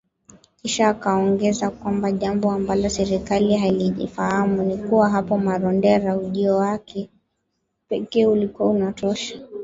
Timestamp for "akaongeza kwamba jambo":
0.89-2.51